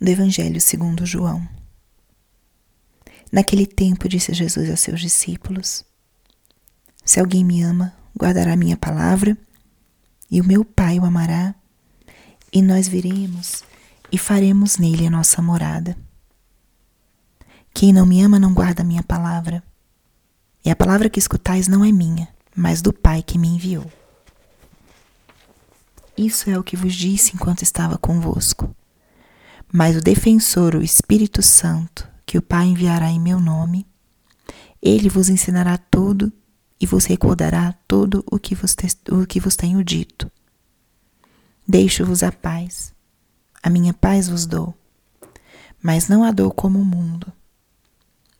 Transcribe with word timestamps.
do 0.00 0.08
Evangelho 0.08 0.60
segundo 0.60 1.06
João. 1.06 1.46
Naquele 3.32 3.66
tempo 3.66 4.08
disse 4.08 4.32
Jesus 4.32 4.70
a 4.70 4.76
seus 4.76 5.00
discípulos: 5.00 5.84
Se 7.04 7.18
alguém 7.18 7.44
me 7.44 7.62
ama, 7.62 7.94
guardará 8.18 8.56
minha 8.56 8.76
palavra, 8.76 9.36
e 10.30 10.40
o 10.40 10.44
meu 10.44 10.64
Pai 10.64 10.98
o 10.98 11.04
amará, 11.04 11.54
e 12.52 12.62
nós 12.62 12.88
viremos 12.88 13.64
e 14.10 14.18
faremos 14.18 14.78
nele 14.78 15.06
a 15.06 15.10
nossa 15.10 15.42
morada. 15.42 15.96
Quem 17.74 17.92
não 17.92 18.06
me 18.06 18.22
ama 18.22 18.38
não 18.38 18.54
guarda 18.54 18.84
minha 18.84 19.02
palavra, 19.02 19.62
e 20.64 20.70
a 20.70 20.76
palavra 20.76 21.10
que 21.10 21.18
escutais 21.18 21.68
não 21.68 21.84
é 21.84 21.92
minha, 21.92 22.28
mas 22.54 22.80
do 22.80 22.92
Pai 22.92 23.22
que 23.22 23.38
me 23.38 23.48
enviou. 23.48 23.90
Isso 26.16 26.48
é 26.48 26.58
o 26.58 26.64
que 26.64 26.76
vos 26.76 26.94
disse 26.94 27.32
enquanto 27.34 27.62
estava 27.62 27.98
convosco. 27.98 28.74
Mas 29.72 29.96
o 29.96 30.00
defensor, 30.00 30.74
o 30.74 30.82
Espírito 30.82 31.42
Santo, 31.42 32.08
que 32.24 32.38
o 32.38 32.42
Pai 32.42 32.66
enviará 32.66 33.10
em 33.10 33.20
meu 33.20 33.40
nome, 33.40 33.86
ele 34.80 35.08
vos 35.08 35.28
ensinará 35.28 35.76
tudo 35.76 36.32
e 36.80 36.86
vos 36.86 37.04
recordará 37.04 37.74
tudo 37.88 38.24
o 38.30 38.38
que 38.38 38.54
vos, 38.54 38.74
o 39.10 39.26
que 39.26 39.40
vos 39.40 39.56
tenho 39.56 39.82
dito. 39.82 40.30
Deixo-vos 41.66 42.22
a 42.22 42.30
paz, 42.30 42.94
a 43.62 43.68
minha 43.68 43.92
paz 43.92 44.28
vos 44.28 44.46
dou, 44.46 44.74
mas 45.82 46.08
não 46.08 46.22
a 46.22 46.30
dou 46.30 46.52
como 46.52 46.78
o 46.78 46.84
mundo. 46.84 47.32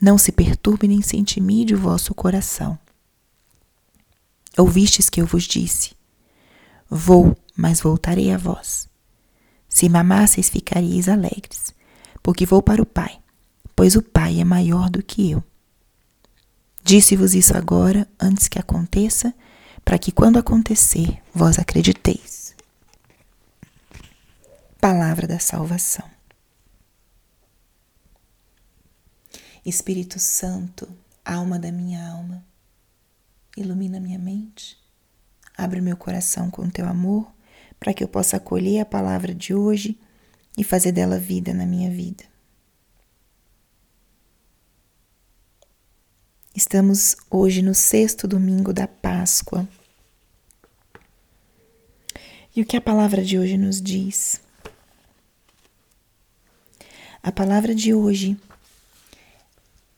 Não 0.00 0.18
se 0.18 0.32
perturbe 0.32 0.88
nem 0.88 1.00
se 1.00 1.16
intimide 1.16 1.74
o 1.74 1.78
vosso 1.78 2.12
coração. 2.12 2.76
Ouvistes 4.58 5.08
que 5.08 5.20
eu 5.20 5.26
vos 5.26 5.44
disse: 5.44 5.92
Vou, 6.90 7.36
mas 7.56 7.80
voltarei 7.80 8.32
a 8.32 8.36
vós. 8.36 8.88
Se 9.72 9.88
me 9.88 9.98
amasseis, 9.98 10.50
ficaríeis 10.50 11.08
alegres, 11.08 11.74
porque 12.22 12.44
vou 12.44 12.62
para 12.62 12.82
o 12.82 12.86
Pai, 12.86 13.18
pois 13.74 13.96
o 13.96 14.02
Pai 14.02 14.38
é 14.38 14.44
maior 14.44 14.90
do 14.90 15.02
que 15.02 15.30
eu. 15.30 15.42
Disse-vos 16.84 17.34
isso 17.34 17.56
agora, 17.56 18.06
antes 18.20 18.48
que 18.48 18.58
aconteça, 18.58 19.34
para 19.82 19.98
que 19.98 20.12
quando 20.12 20.38
acontecer, 20.38 21.22
vós 21.32 21.58
acrediteis. 21.58 22.54
Palavra 24.78 25.26
da 25.26 25.38
salvação. 25.38 26.08
Espírito 29.64 30.18
Santo, 30.18 30.86
alma 31.24 31.58
da 31.58 31.72
minha 31.72 32.10
alma, 32.10 32.44
ilumina 33.56 33.98
minha 33.98 34.18
mente, 34.18 34.76
abre 35.56 35.80
meu 35.80 35.96
coração 35.96 36.50
com 36.50 36.68
teu 36.68 36.86
amor, 36.86 37.32
para 37.82 37.92
que 37.92 38.04
eu 38.04 38.06
possa 38.06 38.36
acolher 38.36 38.78
a 38.78 38.86
palavra 38.86 39.34
de 39.34 39.52
hoje 39.52 39.98
e 40.56 40.62
fazer 40.62 40.92
dela 40.92 41.18
vida 41.18 41.52
na 41.52 41.66
minha 41.66 41.90
vida. 41.90 42.22
Estamos 46.54 47.16
hoje 47.28 47.60
no 47.60 47.74
sexto 47.74 48.28
domingo 48.28 48.72
da 48.72 48.86
Páscoa. 48.86 49.68
E 52.54 52.62
o 52.62 52.64
que 52.64 52.76
a 52.76 52.80
palavra 52.80 53.24
de 53.24 53.36
hoje 53.36 53.58
nos 53.58 53.82
diz? 53.82 54.40
A 57.20 57.32
palavra 57.32 57.74
de 57.74 57.92
hoje 57.92 58.38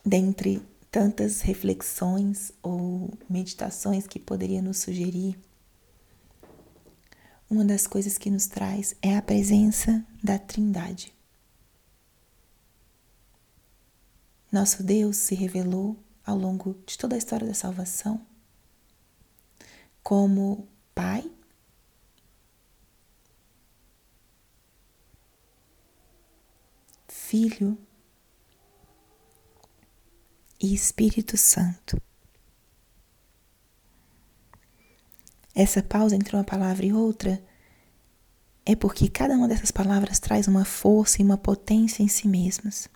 dentre 0.02 0.62
tantas 0.90 1.42
reflexões 1.42 2.50
ou 2.62 3.12
meditações 3.28 4.06
que 4.06 4.18
poderia 4.18 4.62
nos 4.62 4.78
sugerir, 4.78 5.36
uma 7.54 7.64
das 7.64 7.86
coisas 7.86 8.18
que 8.18 8.30
nos 8.30 8.48
traz 8.48 8.96
é 9.00 9.16
a 9.16 9.22
presença 9.22 10.04
da 10.20 10.36
Trindade. 10.36 11.14
Nosso 14.50 14.82
Deus 14.82 15.16
se 15.18 15.36
revelou 15.36 15.96
ao 16.26 16.36
longo 16.36 16.74
de 16.84 16.98
toda 16.98 17.14
a 17.14 17.18
história 17.18 17.46
da 17.46 17.54
salvação 17.54 18.20
como 20.02 20.66
Pai, 20.94 21.30
Filho 27.06 27.78
e 30.60 30.74
Espírito 30.74 31.36
Santo. 31.36 32.02
Essa 35.54 35.82
pausa 35.82 36.16
entre 36.16 36.34
uma 36.34 36.44
palavra 36.44 36.84
e 36.84 36.92
outra 36.92 37.42
é 38.66 38.74
porque 38.74 39.08
cada 39.08 39.34
uma 39.34 39.46
dessas 39.46 39.70
palavras 39.70 40.18
traz 40.18 40.48
uma 40.48 40.64
força 40.64 41.20
e 41.20 41.24
uma 41.24 41.36
potência 41.36 42.02
em 42.02 42.08
si 42.08 42.26
mesmas. 42.26 42.88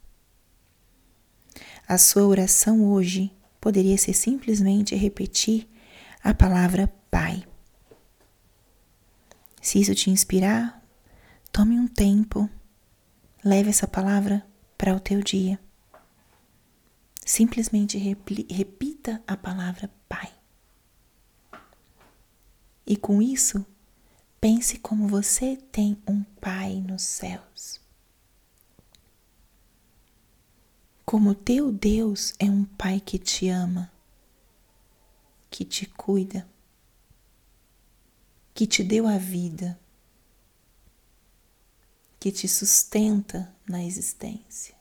A 1.87 1.97
sua 1.99 2.27
oração 2.27 2.85
hoje 2.85 3.31
poderia 3.61 3.97
ser 3.97 4.15
simplesmente 4.15 4.95
repetir 4.95 5.69
a 6.23 6.35
palavra 6.35 6.93
Pai. 7.11 7.45
Se 9.61 9.81
isso 9.81 9.95
te 9.95 10.11
inspirar, 10.11 10.83
tome 11.51 11.79
um 11.79 11.87
tempo, 11.87 12.49
leve 13.45 13.71
essa 13.71 13.87
palavra 13.87 14.45
para 14.77 14.95
o 14.95 15.01
teu 15.01 15.23
dia. 15.23 15.59
Simplesmente 17.25 17.99
repita 17.99 19.23
a 19.27 19.37
palavra 19.37 19.91
Pai. 20.09 20.38
E 22.88 22.97
com 22.97 23.21
isso, 23.21 23.66
pense 24.41 24.78
como 24.78 25.06
você 25.06 25.56
tem 25.56 26.03
um 26.09 26.22
Pai 26.41 26.81
nos 26.81 27.03
céus. 27.03 27.78
Como 31.04 31.34
teu 31.34 31.71
Deus 31.71 32.32
é 32.38 32.47
um 32.47 32.65
Pai 32.65 32.99
que 32.99 33.19
te 33.19 33.49
ama, 33.49 33.93
que 35.50 35.65
te 35.65 35.84
cuida, 35.84 36.49
que 38.54 38.66
te 38.66 38.82
deu 38.82 39.06
a 39.06 39.19
vida, 39.19 39.78
que 42.19 42.32
te 42.32 42.49
sustenta 42.49 43.55
na 43.69 43.84
existência. 43.84 44.78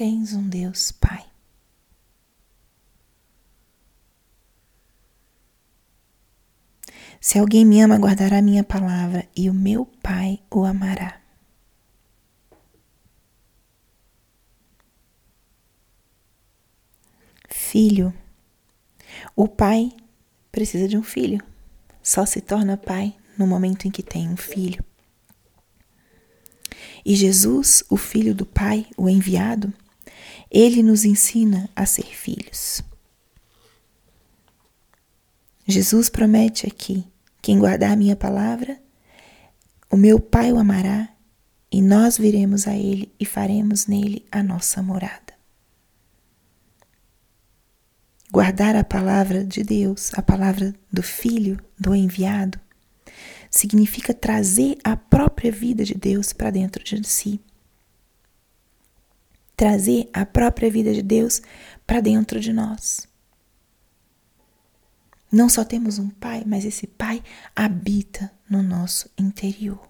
tens 0.00 0.32
um 0.32 0.48
Deus 0.48 0.90
Pai. 0.90 1.29
Se 7.20 7.38
alguém 7.38 7.66
me 7.66 7.82
ama, 7.82 7.98
guardará 7.98 8.40
minha 8.40 8.64
palavra, 8.64 9.28
e 9.36 9.50
o 9.50 9.54
meu 9.54 9.84
Pai 9.84 10.40
o 10.50 10.64
amará. 10.64 11.20
Filho. 17.50 18.12
O 19.36 19.46
pai 19.46 19.92
precisa 20.50 20.88
de 20.88 20.96
um 20.96 21.02
filho. 21.02 21.40
Só 22.02 22.24
se 22.24 22.40
torna 22.40 22.76
pai 22.76 23.14
no 23.36 23.46
momento 23.46 23.86
em 23.86 23.90
que 23.90 24.02
tem 24.02 24.28
um 24.28 24.36
filho. 24.36 24.82
E 27.04 27.14
Jesus, 27.14 27.84
o 27.88 27.96
filho 27.96 28.34
do 28.34 28.44
Pai, 28.44 28.86
o 28.96 29.08
enviado, 29.08 29.72
ele 30.50 30.82
nos 30.82 31.04
ensina 31.04 31.68
a 31.74 31.86
ser 31.86 32.04
filhos. 32.04 32.82
Jesus 35.66 36.08
promete 36.08 36.66
aqui: 36.66 37.06
quem 37.42 37.58
guardar 37.58 37.96
minha 37.96 38.16
palavra, 38.16 38.80
o 39.90 39.96
meu 39.96 40.20
Pai 40.20 40.52
o 40.52 40.58
amará, 40.58 41.08
e 41.72 41.80
nós 41.80 42.18
viremos 42.18 42.66
a 42.66 42.74
ele 42.74 43.12
e 43.18 43.24
faremos 43.24 43.86
nele 43.86 44.26
a 44.30 44.42
nossa 44.42 44.82
morada. 44.82 45.34
Guardar 48.32 48.76
a 48.76 48.84
palavra 48.84 49.44
de 49.44 49.62
Deus, 49.62 50.12
a 50.14 50.22
palavra 50.22 50.74
do 50.92 51.02
Filho, 51.02 51.60
do 51.78 51.94
enviado, 51.94 52.58
significa 53.50 54.14
trazer 54.14 54.78
a 54.84 54.96
própria 54.96 55.50
vida 55.50 55.84
de 55.84 55.94
Deus 55.94 56.32
para 56.32 56.50
dentro 56.50 56.82
de 56.84 57.06
si 57.06 57.40
trazer 59.60 60.08
a 60.14 60.24
própria 60.24 60.70
vida 60.70 60.90
de 60.94 61.02
Deus 61.02 61.42
para 61.86 62.00
dentro 62.00 62.40
de 62.40 62.50
nós. 62.50 63.06
Não 65.32 65.48
só 65.48 65.64
temos 65.64 65.98
um 65.98 66.08
Pai, 66.08 66.42
mas 66.46 66.64
esse 66.64 66.86
Pai 66.86 67.22
habita 67.54 68.32
no 68.48 68.62
nosso 68.62 69.08
interior. 69.16 69.88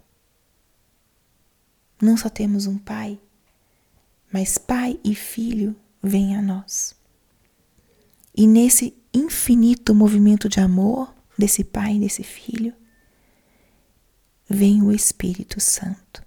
Não 2.00 2.16
só 2.16 2.28
temos 2.28 2.66
um 2.66 2.76
Pai, 2.76 3.18
mas 4.32 4.58
Pai 4.58 5.00
e 5.02 5.14
Filho 5.14 5.74
vêm 6.02 6.36
a 6.36 6.42
nós. 6.42 6.94
E 8.34 8.46
nesse 8.46 8.94
infinito 9.12 9.94
movimento 9.94 10.48
de 10.48 10.60
amor 10.60 11.14
desse 11.36 11.64
Pai 11.64 11.96
e 11.96 12.00
desse 12.00 12.22
Filho, 12.22 12.74
vem 14.48 14.82
o 14.82 14.92
Espírito 14.92 15.60
Santo. 15.60 16.22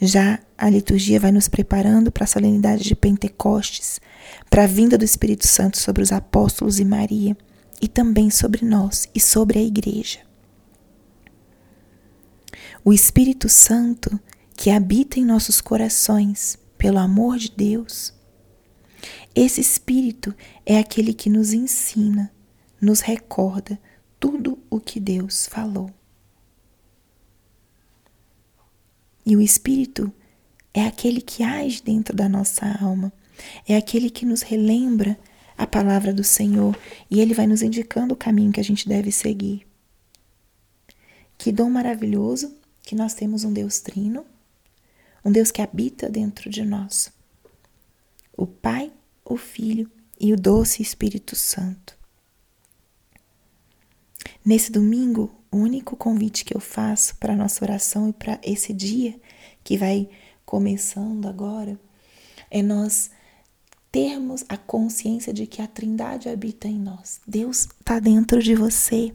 Já 0.00 0.40
a 0.58 0.68
liturgia 0.68 1.18
vai 1.18 1.32
nos 1.32 1.48
preparando 1.48 2.12
para 2.12 2.24
a 2.24 2.26
solenidade 2.26 2.84
de 2.84 2.94
Pentecostes, 2.94 4.00
para 4.48 4.64
a 4.64 4.66
vinda 4.66 4.96
do 4.96 5.04
Espírito 5.04 5.46
Santo 5.46 5.78
sobre 5.78 6.02
os 6.02 6.12
apóstolos 6.12 6.78
e 6.78 6.84
Maria, 6.84 7.36
e 7.80 7.88
também 7.88 8.30
sobre 8.30 8.64
nós 8.64 9.08
e 9.14 9.20
sobre 9.20 9.58
a 9.58 9.62
igreja. 9.62 10.20
O 12.84 12.92
Espírito 12.92 13.48
Santo 13.48 14.18
que 14.56 14.70
habita 14.70 15.18
em 15.18 15.24
nossos 15.24 15.60
corações 15.60 16.58
pelo 16.78 16.98
amor 16.98 17.38
de 17.38 17.50
Deus, 17.50 18.14
esse 19.34 19.60
Espírito 19.60 20.34
é 20.64 20.78
aquele 20.78 21.12
que 21.12 21.28
nos 21.28 21.52
ensina, 21.52 22.32
nos 22.80 23.00
recorda 23.00 23.80
tudo 24.20 24.58
o 24.70 24.78
que 24.78 25.00
Deus 25.00 25.46
falou. 25.46 25.90
E 29.26 29.36
o 29.36 29.40
Espírito 29.40 30.12
é 30.72 30.84
aquele 30.84 31.20
que 31.20 31.42
age 31.42 31.82
dentro 31.82 32.14
da 32.14 32.28
nossa 32.28 32.66
alma, 32.80 33.12
é 33.68 33.76
aquele 33.76 34.10
que 34.10 34.26
nos 34.26 34.42
relembra 34.42 35.18
a 35.56 35.66
palavra 35.66 36.12
do 36.12 36.24
Senhor 36.24 36.76
e 37.10 37.20
ele 37.20 37.34
vai 37.34 37.46
nos 37.46 37.62
indicando 37.62 38.14
o 38.14 38.16
caminho 38.16 38.52
que 38.52 38.60
a 38.60 38.64
gente 38.64 38.88
deve 38.88 39.10
seguir. 39.12 39.66
Que 41.38 41.52
dom 41.52 41.70
maravilhoso 41.70 42.54
que 42.82 42.94
nós 42.94 43.14
temos 43.14 43.44
um 43.44 43.52
Deus 43.52 43.80
trino, 43.80 44.24
um 45.24 45.32
Deus 45.32 45.50
que 45.50 45.62
habita 45.62 46.08
dentro 46.08 46.50
de 46.50 46.64
nós. 46.64 47.12
O 48.36 48.46
Pai, 48.46 48.92
o 49.24 49.36
Filho 49.36 49.90
e 50.20 50.32
o 50.32 50.36
doce 50.36 50.82
Espírito 50.82 51.34
Santo. 51.34 51.96
Nesse 54.44 54.70
domingo, 54.70 55.34
o 55.50 55.56
único 55.56 55.96
convite 55.96 56.44
que 56.44 56.54
eu 56.54 56.60
faço 56.60 57.16
para 57.16 57.32
a 57.32 57.36
nossa 57.36 57.64
oração 57.64 58.08
e 58.08 58.12
para 58.12 58.38
esse 58.42 58.72
dia 58.72 59.18
que 59.62 59.78
vai 59.78 60.08
começando 60.44 61.26
agora 61.26 61.78
é 62.50 62.62
nós 62.62 63.10
termos 63.94 64.44
a 64.48 64.56
consciência 64.56 65.32
de 65.32 65.46
que 65.46 65.62
a 65.62 65.68
Trindade 65.68 66.28
habita 66.28 66.66
em 66.66 66.80
nós. 66.80 67.20
Deus 67.24 67.68
está 67.78 68.00
dentro 68.00 68.42
de 68.42 68.52
você. 68.52 69.14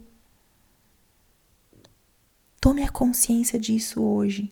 Tome 2.58 2.82
a 2.82 2.88
consciência 2.88 3.58
disso 3.58 4.02
hoje. 4.02 4.50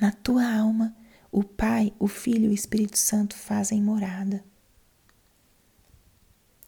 Na 0.00 0.12
tua 0.12 0.48
alma, 0.48 0.94
o 1.32 1.42
Pai, 1.42 1.92
o 1.98 2.06
Filho 2.06 2.44
e 2.44 2.48
o 2.50 2.54
Espírito 2.54 2.96
Santo 2.96 3.34
fazem 3.34 3.82
morada. 3.82 4.44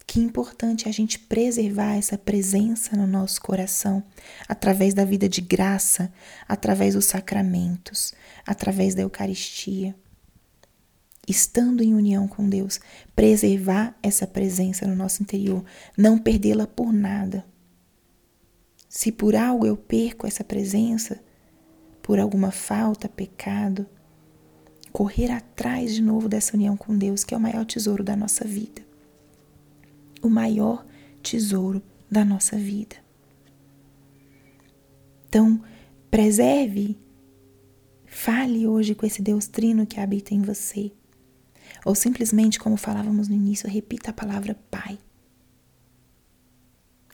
Que 0.05 0.19
importante 0.19 0.89
a 0.89 0.93
gente 0.93 1.17
preservar 1.17 1.95
essa 1.95 2.19
presença 2.19 2.97
no 2.97 3.07
nosso 3.07 3.41
coração 3.41 4.03
através 4.49 4.95
da 4.95 5.05
vida 5.05 5.29
de 5.29 5.41
graça, 5.41 6.13
através 6.49 6.95
dos 6.95 7.05
sacramentos, 7.05 8.13
através 8.45 8.97
da 8.97 9.03
Eucaristia 9.03 9.95
estando 11.29 11.83
em 11.83 11.95
união 11.95 12.29
com 12.29 12.49
Deus, 12.49 12.81
preservar 13.15 13.97
essa 14.03 14.27
presença 14.27 14.87
no 14.87 14.95
nosso 14.95 15.23
interior, 15.23 15.65
não 15.97 16.19
perdê-la 16.19 16.67
por 16.67 16.93
nada. 16.93 17.45
Se 18.89 19.11
por 19.11 19.35
algo 19.35 19.67
eu 19.67 19.77
perco 19.77 20.27
essa 20.27 20.45
presença, 20.45 21.21
por 22.03 22.19
alguma 22.19 22.51
falta, 22.51 23.09
pecado, 23.09 23.87
correr 24.93 25.31
atrás 25.31 25.95
de 25.95 26.03
novo 26.03 26.29
dessa 26.29 26.57
união 26.57 26.77
com 26.77 26.97
Deus, 26.97 27.25
que 27.25 27.35
é 27.35 27.37
o 27.37 27.41
maior 27.41 27.65
tesouro 27.65 28.05
da 28.05 28.15
nossa 28.15 28.45
vida. 28.45 28.83
O 30.23 30.29
maior 30.29 30.87
tesouro 31.23 31.83
da 32.11 32.25
nossa 32.25 32.57
vida. 32.57 32.97
Então, 35.27 35.61
preserve, 36.11 36.97
fale 38.07 38.69
hoje 38.69 38.95
com 38.95 39.05
esse 39.05 39.21
Deus 39.21 39.49
trino 39.49 39.85
que 39.85 39.99
habita 39.99 40.33
em 40.33 40.43
você. 40.43 40.93
Ou 41.85 41.95
simplesmente, 41.95 42.59
como 42.59 42.77
falávamos 42.77 43.29
no 43.29 43.35
início, 43.35 43.69
repita 43.69 44.11
a 44.11 44.15
palavra 44.15 44.55
Pai. 44.71 44.99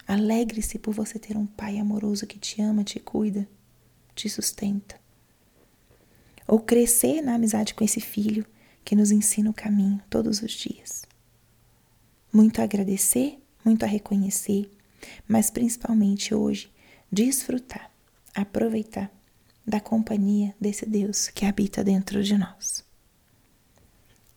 Alegre-se 0.07 0.77
por 0.77 0.93
você 0.93 1.17
ter 1.17 1.37
um 1.37 1.45
Pai 1.45 1.77
amoroso 1.77 2.27
que 2.27 2.39
te 2.39 2.61
ama, 2.61 2.83
te 2.83 2.99
cuida, 2.99 3.47
te 4.13 4.29
sustenta. 4.29 4.99
Ou 6.47 6.59
crescer 6.59 7.21
na 7.21 7.35
amizade 7.35 7.73
com 7.73 7.83
esse 7.83 8.01
filho 8.01 8.45
que 8.83 8.95
nos 8.95 9.11
ensina 9.11 9.49
o 9.49 9.53
caminho 9.53 10.01
todos 10.09 10.41
os 10.41 10.51
dias. 10.51 11.03
Muito 12.33 12.59
a 12.59 12.63
agradecer, 12.63 13.41
muito 13.63 13.83
a 13.83 13.87
reconhecer, 13.87 14.69
mas 15.27 15.49
principalmente 15.49 16.33
hoje, 16.33 16.71
desfrutar, 17.11 17.91
aproveitar 18.33 19.11
da 19.65 19.79
companhia 19.79 20.55
desse 20.59 20.85
Deus 20.85 21.27
que 21.29 21.45
habita 21.45 21.83
dentro 21.83 22.23
de 22.23 22.37
nós. 22.37 22.83